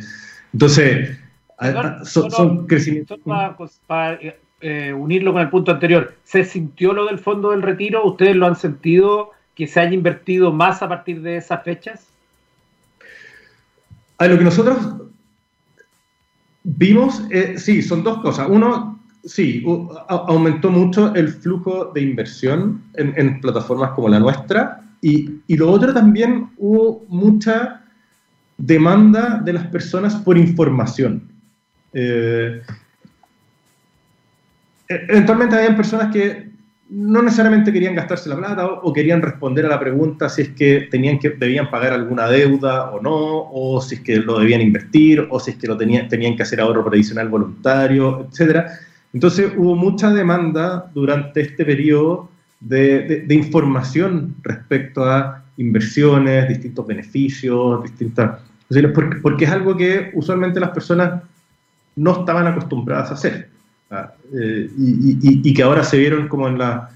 [0.53, 1.19] entonces,
[2.05, 3.19] son, crecimientos.
[3.87, 4.19] Para,
[4.61, 8.05] eh, unirlo con el punto anterior, ¿se sintió lo del fondo del retiro?
[8.05, 12.07] ¿Ustedes lo han sentido que se haya invertido más a partir de esas fechas?
[14.19, 14.79] A lo que nosotros
[16.65, 17.23] vimos,
[17.57, 18.49] sí, son dos cosas.
[18.51, 18.98] Uno,
[19.29, 19.65] sí,
[20.09, 26.51] aumentó mucho el flujo de inversión en, plataformas como la nuestra y, lo otro también
[26.57, 27.85] hubo mucha
[28.57, 31.23] demanda de las personas por información.
[31.93, 32.63] Eh,
[34.89, 36.49] e, eventualmente habían personas que
[36.91, 40.89] no necesariamente querían gastarse la plata o, querían responder a la pregunta si es que,
[40.91, 45.27] tenían que debían pagar alguna deuda o no, o si es que lo debían invertir,
[45.31, 48.88] o si es que lo tenían, tenían que hacer ahorro previsional voluntario, etcétera.
[49.13, 58.41] Entonces hubo mucha demanda durante este periodo de, información respecto a inversiones, distintos beneficios, distintas...
[59.23, 61.23] Porque, es algo que usualmente las personas
[61.97, 63.49] no estaban acostumbradas a hacer
[63.91, 66.91] ah, eh, y, que ahora se vieron como en la,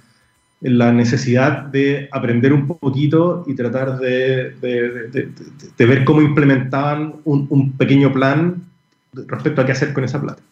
[0.92, 4.54] necesidad de aprender un poquito y tratar de,
[5.78, 8.62] ver cómo implementaban un pequeño plan
[9.12, 10.42] respecto a qué hacer con esa plata.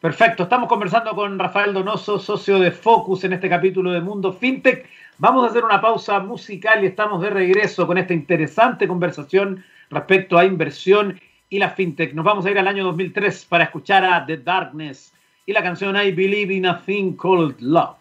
[0.00, 4.88] Perfecto, estamos conversando con Rafael Donoso, socio de Focus en este capítulo de Mundo FinTech.
[5.18, 10.38] Vamos a hacer una pausa musical y estamos de regreso con esta interesante conversación respecto
[10.38, 12.14] a inversión y la FinTech.
[12.14, 15.12] Nos vamos a ir al año 2003 para escuchar a The Darkness
[15.44, 17.96] y la canción I Believe in a Thing Called Love.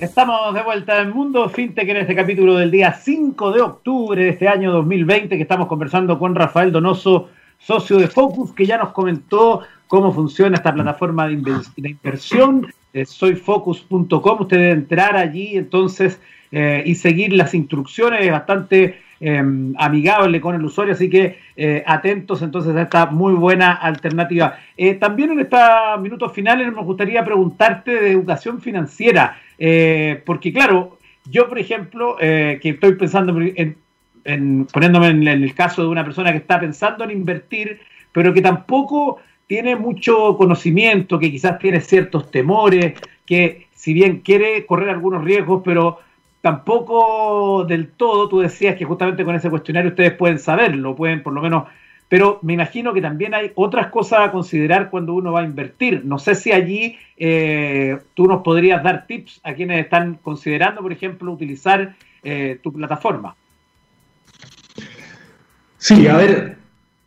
[0.00, 4.30] Estamos de vuelta en Mundo FinTech en este capítulo del día 5 de octubre de
[4.30, 8.92] este año 2020 que estamos conversando con Rafael Donoso, socio de Focus, que ya nos
[8.92, 11.34] comentó cómo funciona esta plataforma de,
[11.76, 12.66] inversión.
[12.92, 19.74] Eh, soyfocus.com, usted debe entrar allí entonces eh, y seguir las instrucciones, es bastante em,
[19.76, 24.56] amigable con el usuario, así que eh, atentos entonces a esta muy buena alternativa.
[24.98, 25.60] también en estos
[26.00, 29.36] minutos finales nos gustaría preguntarte de educación financiera,
[30.24, 33.76] porque claro, yo por ejemplo, que estoy pensando en,
[34.72, 37.80] poniéndome en el caso de una persona que está pensando en invertir,
[38.12, 44.66] pero que tampoco tiene mucho conocimiento, que quizás tiene ciertos temores, que si bien quiere
[44.66, 46.00] correr algunos riesgos, pero
[46.40, 51.32] tampoco del todo, tú decías que justamente con ese cuestionario ustedes pueden saberlo, pueden por
[51.32, 51.64] lo menos,
[52.08, 56.04] pero me imagino que también hay otras cosas a considerar cuando uno va a invertir.
[56.04, 60.92] No sé si allí eh, tú nos podrías dar tips a quienes están considerando, por
[60.92, 63.34] ejemplo, utilizar eh, tu plataforma.
[65.78, 66.56] Sí, a ver,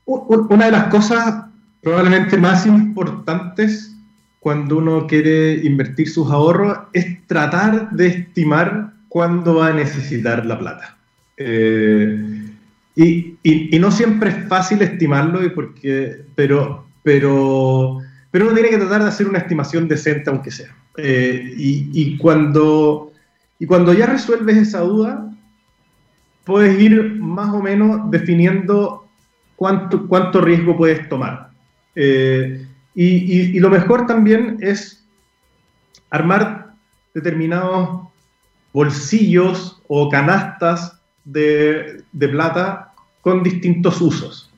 [0.06, 1.46] una de las cosas
[1.82, 3.96] probablemente más importantes
[4.40, 10.58] cuando uno quiere invertir sus ahorros es tratar de estimar cuándo va a necesitar la
[10.58, 10.98] plata.
[11.38, 12.40] Eh,
[12.96, 19.04] y, no siempre es fácil estimarlo, y porque, pero, pero, pero uno tiene que tratar
[19.04, 20.76] de hacer una estimación decente, aunque sea.
[20.98, 23.12] Eh, y, cuando,
[23.58, 25.32] y cuando ya resuelves esa duda,
[26.50, 29.08] puedes ir más o menos definiendo
[29.56, 31.52] cuánto, cuánto riesgo puedes tomar.
[31.96, 35.08] Eh, y, lo mejor también es
[36.10, 36.74] armar
[37.14, 38.08] determinados
[38.74, 44.52] bolsillos o canastas de, plata con distintos usos.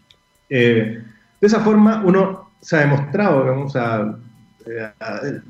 [0.50, 1.04] Eh,
[1.40, 3.80] de esa forma uno se ha demostrado, digamos, eh,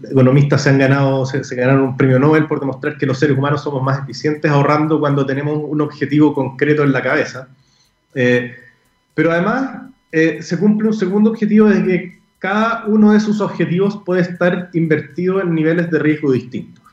[0.10, 3.63] economistas se han ganado, se, ganaron un premio Nobel por demostrar que los seres humanos
[3.63, 7.47] somos más eficientes ahorrando cuando tenemos un objetivo concreto en la cabeza.
[8.13, 14.02] pero además eh, se cumple un segundo objetivo de que cada uno de sus objetivos
[14.06, 16.84] puede estar invertido en niveles de riesgo distintos.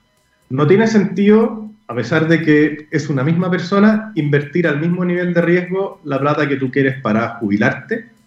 [0.51, 5.35] No tiene sentido, a pesar de que es una misma persona, invertir al mismo nivel
[5.35, 8.18] de riesgo la plata que tú quieres para jubilarte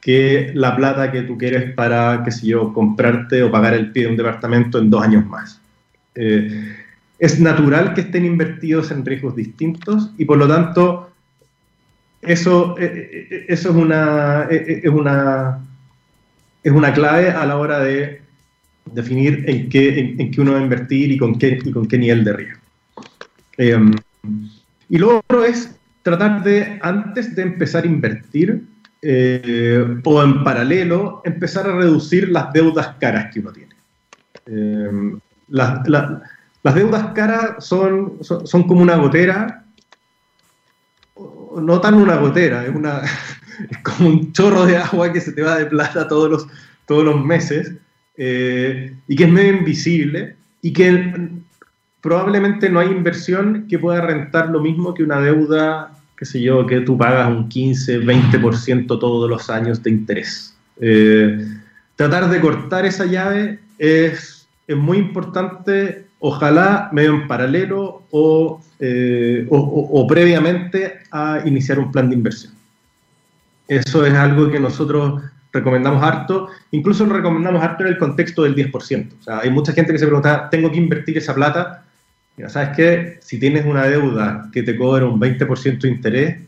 [0.00, 4.04] que la plata que tú quieres para, qué sé yo, comprarte o pagar el pie
[4.04, 5.60] de un departamento en dos años más.
[6.14, 6.76] Eh,
[7.18, 11.10] es natural que estén invertidos en riesgos distintos y por lo tanto
[12.22, 15.60] eso, eh, eh, eso es, una, es, una,
[16.62, 18.22] es una clave a la hora de
[18.86, 21.98] definir en qué, en, qué uno va a invertir y con qué, y con qué
[21.98, 22.60] nivel de riesgo.
[24.88, 28.64] Y lo otro es tratar de, antes de empezar a invertir,
[29.02, 33.74] eh, o en paralelo, empezar a reducir las deudas caras que uno tiene.
[34.46, 39.64] Eh, las, las, deudas caras son, son, como una gotera,
[41.56, 43.00] no tan una gotera, es, una,
[43.70, 46.46] es como un chorro de agua que se te va de plata todos los,
[46.86, 47.72] todos los meses
[48.16, 51.30] eh, y que es medio invisible y que
[52.02, 56.66] probablemente no hay inversión que pueda rentar lo mismo que una deuda qué sé yo,
[56.66, 60.54] que tú pagas un 15, 20% todos los años de interés.
[60.78, 61.46] Eh,
[61.96, 68.02] tratar de cortar esa llave es, es, muy importante, ojalá medio en paralelo
[68.78, 72.52] eh, o, o, previamente a iniciar un plan de inversión.
[73.66, 75.22] Eso es algo que nosotros
[75.54, 78.72] recomendamos harto, incluso lo recomendamos harto en el contexto del 10%.
[79.18, 81.86] O sea, hay mucha gente que se pregunta, ¿tengo que invertir esa plata?
[82.48, 83.18] ¿Sabes qué?
[83.20, 86.40] Si tienes una deuda que te cobra un 20% de interés,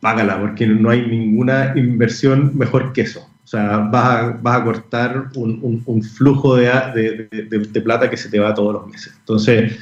[0.00, 3.20] págala, porque no hay ninguna inversión mejor que eso.
[3.44, 8.72] O sea, vas a, cortar un, flujo de, de, plata que se te va todos
[8.72, 9.14] los meses.
[9.18, 9.78] Entonces,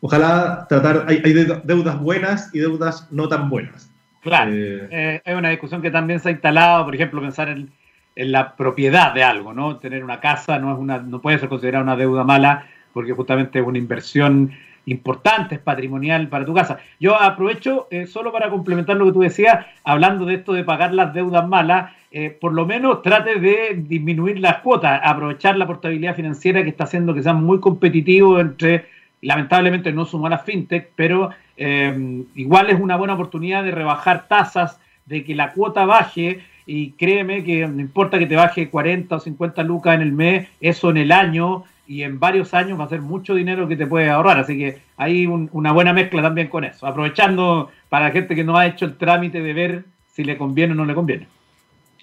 [0.00, 1.20] ojalá tratar, hay,
[1.64, 3.90] deudas buenas y deudas no tan buenas.
[4.22, 7.70] Claro, eh, eh, es una discusión que también se ha instalado, por ejemplo, pensar en,
[8.16, 9.76] en, la propiedad de algo, ¿no?
[9.76, 13.58] Tener una casa no, es una, no puede ser considerada una deuda mala porque justamente
[13.58, 14.52] es una inversión
[14.86, 16.78] importante, es patrimonial para tu casa.
[17.00, 20.94] Yo aprovecho eh, solo para complementar lo que tú decías, hablando de esto de pagar
[20.94, 26.14] las deudas malas, eh, por lo menos trate de disminuir las cuotas, aprovechar la portabilidad
[26.14, 28.86] financiera que está haciendo que sea muy competitivo entre,
[29.20, 34.78] lamentablemente no son malas fintech, pero eh, igual es una buena oportunidad de rebajar tasas,
[35.06, 39.20] de que la cuota baje y créeme que no importa que te baje 40 o
[39.20, 42.88] 50 lucas en el mes, eso en el año y en varios años va a
[42.88, 44.38] ser mucho dinero que te puede ahorrar.
[44.38, 48.56] Así que hay una buena mezcla también con eso, aprovechando para la gente que no
[48.56, 51.28] ha hecho el trámite de ver si le conviene o no le conviene.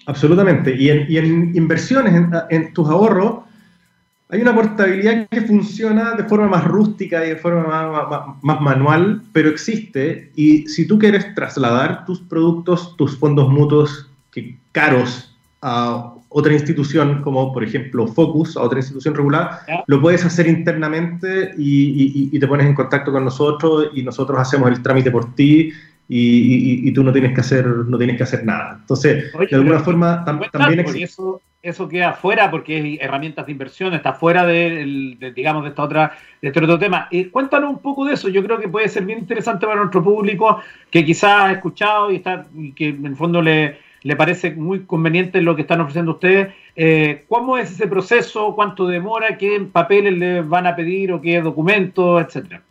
[0.06, 0.74] Absolutamente.
[0.76, 2.14] Y en, inversiones,
[2.50, 3.44] en, tus ahorros,
[4.28, 9.48] hay una portabilidad que funciona de forma más rústica y de forma más, manual, pero
[9.48, 10.32] existe.
[10.34, 17.22] Y si tú quieres trasladar tus productos, tus fondos mutuos que caros a otra institución,
[17.22, 22.66] como por ejemplo Focus, a otra institución regulada, lo puedes hacer internamente y, te pones
[22.66, 25.72] en contacto con nosotros y nosotros hacemos el trámite por ti
[26.08, 28.78] y, tú no tienes que hacer no tienes que hacer nada.
[28.80, 31.04] Entonces, de alguna forma también existe.
[31.04, 35.82] Eso, eso queda fuera porque es herramientas de inversión, está fuera de, digamos, de esta
[35.84, 37.06] otra, de este otro tema.
[37.10, 40.02] y cuéntanos un poco de eso, yo creo que puede ser bien interesante para nuestro
[40.02, 44.52] público que quizás ha escuchado y, está, y que en el fondo le le parece
[44.52, 46.52] muy conveniente lo que están ofreciendo ustedes.
[46.74, 48.54] Eh, ¿Cómo es ese proceso?
[48.54, 49.36] ¿Cuánto demora?
[49.38, 52.62] ¿Qué papeles le van a pedir o qué documentos, etcétera?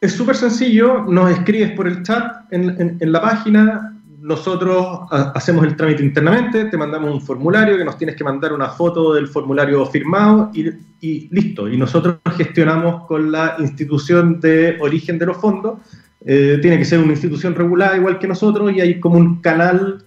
[0.00, 6.02] Es súper sencillo, nos escribes por el chat en, la página, nosotros hacemos el trámite
[6.02, 10.50] internamente, te mandamos un formulario que nos tienes que mandar una foto del formulario firmado
[10.54, 11.68] y, listo.
[11.68, 15.78] Y nosotros gestionamos con la institución de origen de los fondos.
[16.26, 20.04] Eh, tiene que ser una institución regulada igual que nosotros y hay como un canal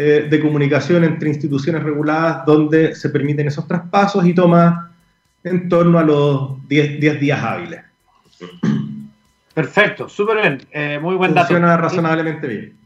[0.00, 4.92] eh, de comunicación entre instituciones reguladas donde se permiten esos traspasos y toma
[5.42, 7.80] en torno a los 10, días hábiles.
[9.52, 11.48] Perfecto, súper bien, eh, muy buen dato.
[11.48, 12.76] Funciona razonablemente bien.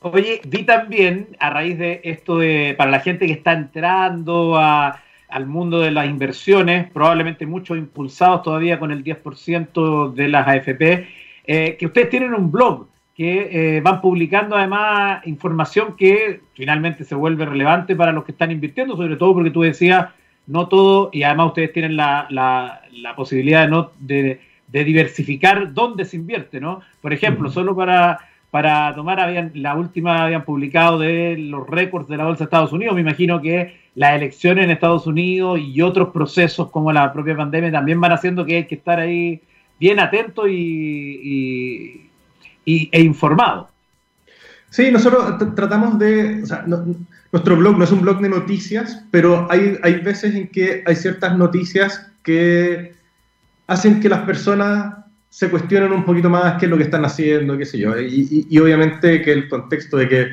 [0.00, 5.46] Oye, vi también, a raíz de esto de, para la gente que está entrando al
[5.46, 11.06] mundo de las inversiones, probablemente muchos impulsados todavía con el 10% de las AFP,
[11.46, 17.14] eh, que ustedes tienen un blog que eh, van publicando además información que finalmente se
[17.14, 20.08] vuelve relevante para los que están invirtiendo, sobre todo porque tú decías,
[20.46, 26.16] no todo, y además ustedes tienen la, la, posibilidad de, no, de, diversificar dónde se
[26.16, 26.82] invierte, ¿no?
[27.00, 28.18] Por ejemplo, solo para,
[28.50, 32.72] para tomar, habían, la última habían publicado de los récords de la Bolsa de Estados
[32.74, 37.34] Unidos, me imagino que las elecciones en Estados Unidos y otros procesos como la propia
[37.34, 39.40] pandemia también van haciendo que hay que estar ahí
[39.80, 42.05] bien atento y
[42.66, 43.70] e informado.
[44.70, 46.42] Sí, nosotros tratamos de,
[47.32, 50.96] nuestro blog no es un blog de noticias, pero hay, hay veces en que hay
[50.96, 52.94] ciertas noticias que
[53.68, 54.94] hacen que las personas
[55.36, 57.98] se cuestionen un poquito más qué es lo que están haciendo, qué sé yo.
[58.00, 60.26] Y, obviamente que el contexto de que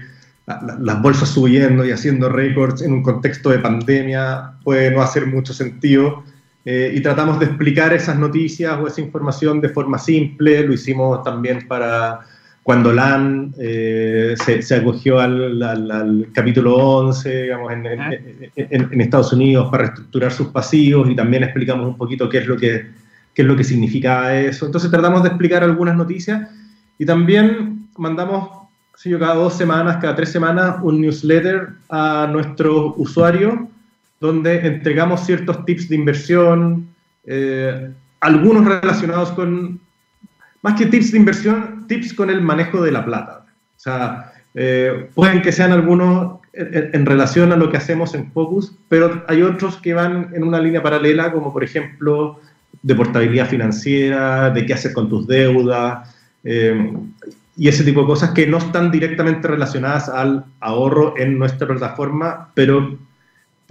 [0.46, 5.54] las bolsas subiendo y haciendo récords en un contexto de pandemia puede no hacer mucho
[5.54, 6.24] sentido.
[6.66, 10.66] Eh, y tratamos de explicar esas noticias o esa información de forma simple.
[10.66, 12.22] Lo hicimos también para
[12.64, 17.86] cuando LAN eh, se, acogió al, capítulo 11, digamos, en,
[18.56, 22.56] en, Estados Unidos para reestructurar sus pasivos y también explicamos un poquito qué es lo
[22.56, 22.88] que,
[23.34, 24.66] qué es lo que significaba eso.
[24.66, 26.50] Entonces tratamos de explicar algunas noticias
[26.98, 28.50] y Y también mandamos,
[28.96, 33.56] si yo, cada dos semanas, cada tres semanas, un newsletter a nuestros usuarios
[34.24, 36.88] donde entregamos ciertos tips de inversión,
[37.26, 39.82] eh, algunos relacionados con,
[40.62, 43.46] más que tips de inversión, tips con el manejo de la plata.
[43.76, 48.74] O sea, eh, pueden que sean algunos en, relación a lo que hacemos en Focus,
[48.88, 52.40] pero hay otros que van en una línea paralela, como por ejemplo
[52.82, 56.16] de portabilidad financiera, de qué hacer con tus deudas,
[56.46, 56.94] eh,
[57.58, 62.52] y ese tipo de cosas que no están directamente relacionadas al ahorro en nuestra plataforma,
[62.54, 62.98] pero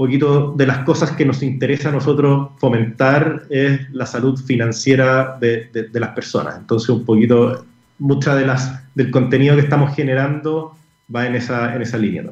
[0.03, 5.70] poquito de las cosas que nos interesa a nosotros fomentar es la salud financiera de,
[5.92, 6.57] las personas.
[6.59, 7.64] Entonces, un poquito,
[8.00, 10.74] mucha de las, del contenido que estamos generando
[11.14, 12.24] va en esa, en esa línea.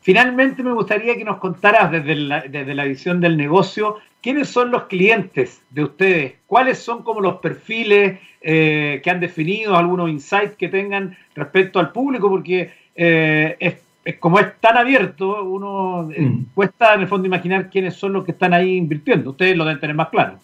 [0.00, 4.72] Finalmente, me gustaría que nos contaras desde la, desde la visión del negocio, ¿quiénes son
[4.72, 6.32] los clientes de ustedes?
[6.48, 11.92] ¿Cuáles son como los perfiles eh, que han definido, algunos insights que tengan respecto al
[11.92, 12.28] público?
[12.28, 13.76] Porque eh, es
[14.18, 16.46] como es tan abierto, uno eh, mm.
[16.54, 19.30] cuesta en el fondo imaginar quiénes son los que están ahí invirtiendo.
[19.30, 20.38] Ustedes lo deben tener más claro.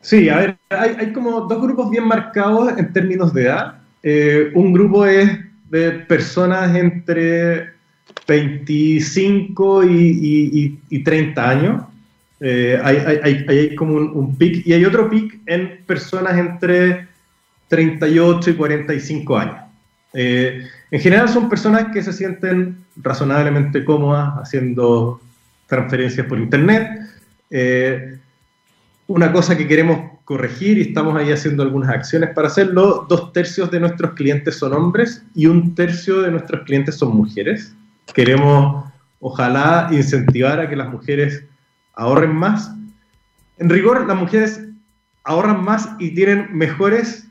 [0.00, 3.78] Sí, a ver, hay, como dos grupos bien marcados en términos de edad.
[4.02, 5.28] Eh, un grupo es
[5.68, 7.70] de personas entre
[8.28, 11.82] 25 y, 30 años.
[12.38, 17.08] Eh, hay, hay, como un, un pic y hay otro pic en personas entre
[17.68, 19.65] 38 y 45 años.
[20.18, 25.20] Eh, en general son personas que se sienten razonablemente cómodas haciendo
[25.66, 26.88] transferencias por Internet.
[27.50, 28.18] Eh,
[29.08, 33.70] una cosa que queremos corregir y estamos ahí haciendo algunas acciones para hacerlo, dos tercios
[33.70, 37.74] de nuestros clientes son hombres y un tercio de nuestros clientes son mujeres.
[38.14, 38.90] Queremos,
[39.20, 41.44] ojalá, incentivar a que las mujeres
[41.94, 42.72] ahorren más.
[43.58, 44.64] En rigor, las mujeres
[45.24, 47.25] ahorran más y tienen mejores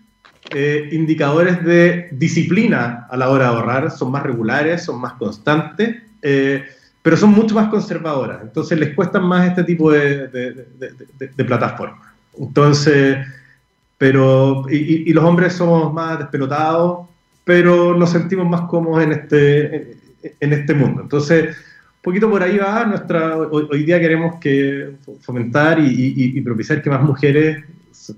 [0.51, 6.03] eh, indicadores de disciplina a la hora de ahorrar, son más regulares, son más constantes,
[6.21, 6.63] eh,
[7.01, 8.41] pero son mucho más conservadoras.
[8.43, 12.09] Entonces les cuestan más este tipo de, de, plataformas.
[12.37, 13.17] Entonces,
[13.97, 17.07] pero, y, los hombres somos más despelotados,
[17.43, 19.97] pero nos sentimos más cómodos en este,
[20.39, 21.01] en, este mundo.
[21.01, 26.81] Entonces, un poquito por ahí va nuestra, hoy, día queremos que fomentar y, y propiciar
[26.81, 27.63] que más mujeres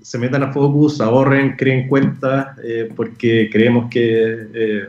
[0.02, 4.88] se metan a Focus, ahorren, creen cuentas, eh, porque creemos que, eh,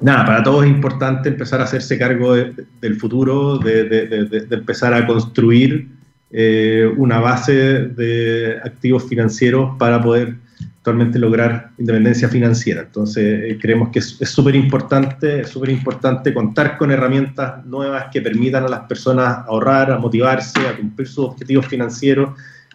[0.00, 5.88] nada, para todos es importante empezar a hacerse cargo del futuro, de, empezar a construir
[6.30, 7.52] eh, una base
[7.88, 10.34] de activos financieros para poder
[10.78, 12.82] actualmente lograr independencia financiera.
[12.82, 18.64] Entonces, creemos que es súper importante, es súper importante contar con herramientas nuevas que permitan
[18.64, 22.30] a las personas ahorrar, a motivarse, a cumplir sus objetivos financieros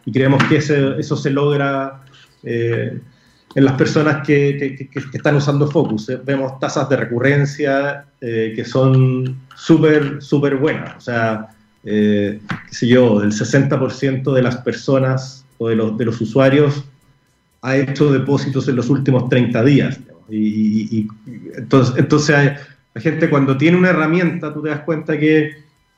[0.10, 2.02] y creemos que eso se logra
[2.42, 3.00] eh,
[3.54, 6.10] en las personas que, están usando Focus.
[6.10, 10.98] Eh, vemos tasas de recurrencia eh, que son súper, súper buenas.
[10.98, 11.50] O sea,
[11.84, 12.40] qué
[12.72, 16.84] sé yo, el 60% de las personas o de los, de los usuarios
[17.62, 20.00] ha hecho depósitos en los últimos 30 días.
[20.28, 21.08] Y,
[21.56, 22.60] entonces, entonces
[22.96, 25.52] la gente cuando tiene una herramienta, tú te das cuenta que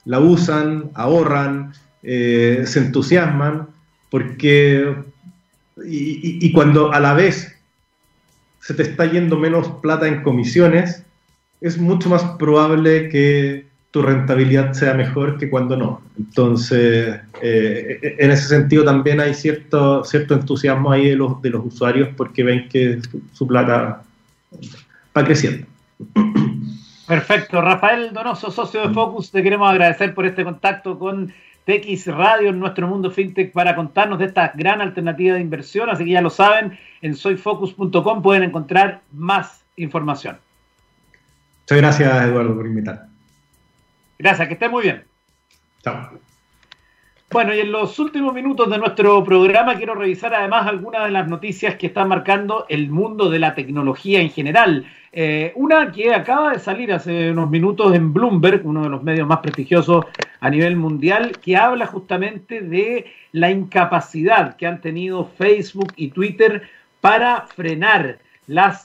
[0.03, 3.67] la usan, ahorran, se entusiasman
[4.11, 4.93] porque,
[5.87, 7.57] y, cuando a la vez
[8.59, 11.03] se te está yendo menos plata en comisiones,
[11.61, 16.01] es mucho más probable que tu rentabilidad sea mejor que cuando no.
[16.19, 21.65] Entonces, eh, en ese sentido también hay cierto, cierto entusiasmo ahí de los, de los
[21.65, 22.99] usuarios porque ven que
[23.31, 24.03] su, plata
[25.17, 25.67] va creciendo.
[27.07, 27.61] Perfecto.
[27.61, 31.33] Rafael Donoso, socio de Focus, te queremos agradecer por este contacto con
[31.65, 35.89] TX Radio en nuestro mundo fintech para contarnos de esta gran alternativa de inversión.
[35.89, 40.37] Así que ya lo saben, en soyfocus.com pueden encontrar más información.
[41.61, 43.05] Muchas gracias, Eduardo, por invitar.
[44.17, 45.03] Gracias, que esté muy bien.
[45.83, 46.19] Chao.
[47.31, 51.29] Bueno, y en los últimos minutos de nuestro programa quiero revisar además algunas de las
[51.29, 54.85] noticias que están marcando el mundo de la tecnología en general.
[55.13, 59.27] Eh, una que acaba de salir hace unos minutos en Bloomberg, uno de los medios
[59.27, 60.05] más prestigiosos
[60.39, 66.63] a nivel mundial, que habla justamente de la incapacidad que han tenido Facebook y Twitter
[67.01, 68.19] para frenar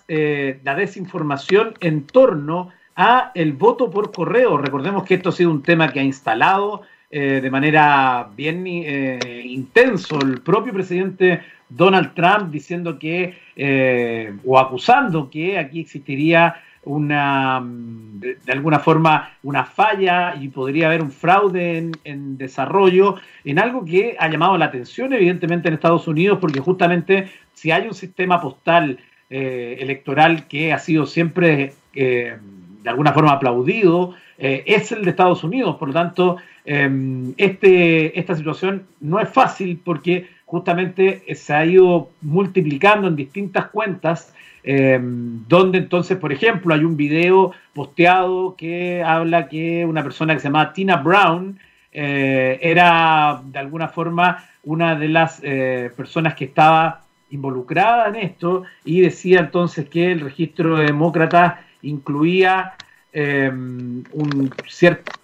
[0.08, 4.56] eh, la desinformación en torno a el voto por correo.
[4.56, 9.42] Recordemos que esto ha sido un tema que ha instalado eh, de manera bien eh,
[9.44, 17.62] intenso el propio presidente Donald Trump diciendo que, eh, o acusando que aquí existiría una,
[17.64, 23.84] de, alguna forma, una falla y podría haber un fraude en, en, desarrollo, en algo
[23.84, 28.40] que ha llamado la atención evidentemente en Estados Unidos, porque justamente si hay un sistema
[28.40, 28.98] postal
[29.28, 32.38] electoral que ha sido siempre de
[32.84, 35.74] alguna forma aplaudido, es el de Estados Unidos.
[35.74, 36.36] Por lo tanto,
[36.66, 44.32] este, esta situación no es fácil porque justamente se ha ido multiplicando en distintas cuentas
[44.64, 50.48] donde entonces, por ejemplo, hay un video posteado que habla que una persona que se
[50.48, 51.56] llama Tina Brown
[51.92, 58.64] eh, era de alguna forma una de las eh, personas que estaba involucrada en esto
[58.84, 62.74] y decía entonces que el registro de demócratas incluía
[63.14, 64.52] em, un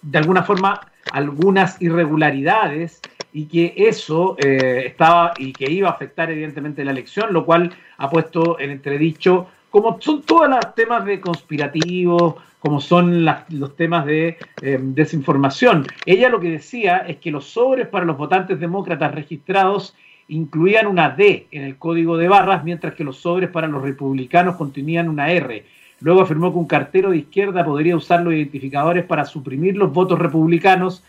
[0.01, 0.81] de alguna forma
[1.11, 3.01] algunas irregularidades
[3.33, 7.71] y que eso eh, estaba y que iba a afectar evidentemente la elección, lo cual
[7.97, 14.05] ha puesto en entredicho como son todos los temas de conspirativos, como son los temas
[14.05, 15.85] de eh, desinformación.
[16.05, 19.95] Ella lo que decía es que los sobres para los votantes demócratas registrados
[20.27, 24.55] incluían una D en el código de barras, mientras que los sobres para los republicanos
[24.55, 25.65] contenían una R.
[26.03, 30.19] Luego afirmó que un cartero de izquierda podría usar los identificadores para suprimir los votos
[30.19, 31.01] republicanos,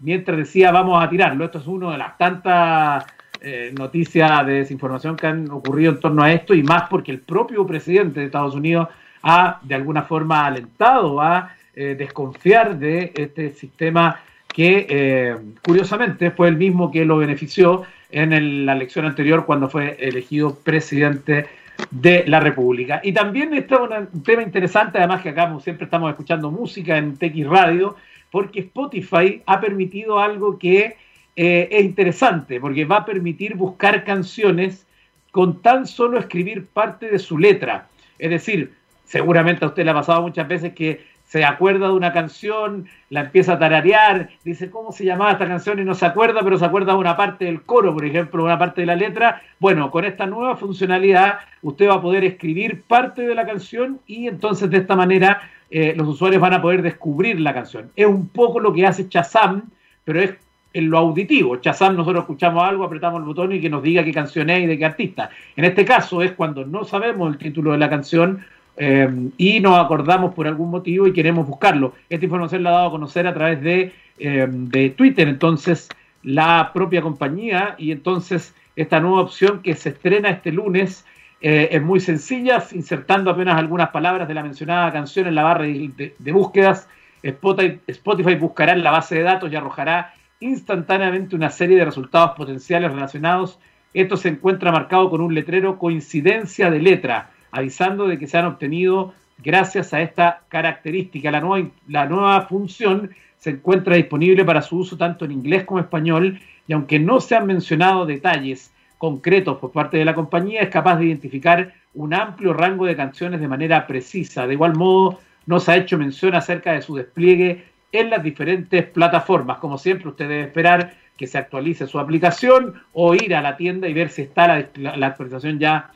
[0.00, 1.44] mientras decía vamos a tirarlo.
[1.44, 3.04] Esto es uno de las tantas
[3.42, 7.20] eh, noticias de desinformación que han ocurrido en torno a esto y más porque el
[7.20, 8.88] propio presidente de Estados Unidos
[9.22, 14.18] ha de alguna forma alentado a eh, desconfiar de este sistema
[14.48, 19.98] que eh, curiosamente fue el mismo que lo benefició en la elección anterior cuando fue
[20.00, 21.46] elegido presidente
[21.90, 23.00] de la República.
[23.02, 27.46] Y también está un tema interesante, además que acá siempre estamos escuchando música en TX
[27.46, 27.96] Radio,
[28.30, 30.96] porque Spotify ha permitido algo que
[31.40, 34.88] eh, es interesante porque va a permitir buscar canciones
[35.30, 37.86] con tan solo escribir parte de su letra.
[38.18, 38.74] Es decir,
[39.04, 43.20] seguramente a usted le ha pasado muchas veces que se acuerda de una canción, la
[43.20, 46.64] empieza a tararear, dice cómo se llamaba esta canción y no se acuerda, pero se
[46.64, 49.42] acuerda de una parte del coro, por ejemplo, una parte de la letra.
[49.58, 54.26] Bueno, con esta nueva funcionalidad usted va a poder escribir parte de la canción y
[54.26, 57.90] entonces de esta manera eh, los usuarios van a poder descubrir la canción.
[57.94, 59.64] Es un poco lo que hace Shazam,
[60.04, 60.34] pero es
[60.72, 61.56] en lo auditivo.
[61.56, 64.66] Chazam, nosotros escuchamos algo, apretamos el botón y que nos diga qué canción es y
[64.66, 65.28] de qué artista.
[65.56, 68.44] En este caso es cuando no sabemos el título de la canción
[68.78, 71.94] eh, y nos acordamos por algún motivo y queremos buscarlo.
[72.08, 75.88] Esta información la ha dado a conocer a través de, eh, de Twitter, entonces
[76.22, 81.04] la propia compañía y entonces esta nueva opción que se estrena este lunes
[81.40, 85.64] eh, es muy sencilla, insertando apenas algunas palabras de la mencionada canción en la barra
[85.64, 86.88] de, de búsquedas.
[87.22, 92.36] Spotify, Spotify buscará en la base de datos y arrojará instantáneamente una serie de resultados
[92.36, 93.58] potenciales relacionados.
[93.92, 98.46] Esto se encuentra marcado con un letrero coincidencia de letra, avisando de que se han
[98.46, 101.30] obtenido gracias a esta característica.
[101.30, 105.78] La nueva, la nueva función se encuentra disponible para su uso tanto en inglés como
[105.78, 110.60] en español y aunque no se han mencionado detalles concretos por parte de la compañía,
[110.60, 114.46] es capaz de identificar un amplio rango de canciones de manera precisa.
[114.46, 118.84] De igual modo, no se ha hecho mención acerca de su despliegue en las diferentes
[118.86, 119.58] plataformas.
[119.58, 123.88] Como siempre, usted debe esperar que se actualice su aplicación o ir a la tienda
[123.88, 125.90] y ver si está la, actualización ya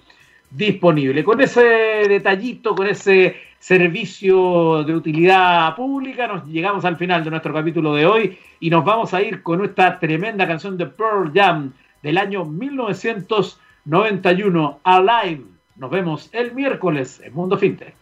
[0.54, 1.24] disponible.
[1.24, 1.62] Con ese
[2.08, 8.04] detallito, con ese servicio de utilidad pública, nos llegamos al final de nuestro capítulo de
[8.06, 11.72] hoy y nos vamos a ir con esta tremenda canción de Pearl Jam
[12.02, 15.44] del año 1991, Alive.
[15.76, 18.01] Nos vemos el miércoles en Mundo FinTech.